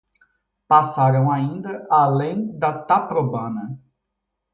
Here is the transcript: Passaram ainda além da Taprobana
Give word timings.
Passaram 0.67 1.29
ainda 1.29 1.85
além 1.87 2.57
da 2.57 2.73
Taprobana 2.73 3.79